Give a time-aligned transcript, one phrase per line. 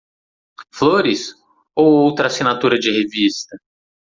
[0.73, 1.35] Flores?
[1.75, 3.55] Ou outra assinatura de revista?